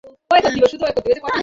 [0.39, 1.17] একটু শুনবে, ডেভিড?